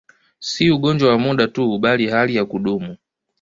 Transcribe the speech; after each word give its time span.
Si 0.39 0.71
ugonjwa 0.71 1.09
wa 1.09 1.17
muda 1.19 1.47
tu, 1.47 1.77
bali 1.77 2.07
hali 2.07 2.35
ya 2.35 2.45
kudumu. 2.45 2.97